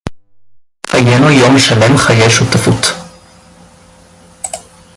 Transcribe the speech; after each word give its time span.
חַיֵּינוּ 0.89 1.29
יוֹם 1.31 1.59
שָׁלֵם 1.59 1.97
חַיֵּי 1.97 2.29
שֻׁותָּפוּת. 2.29 2.85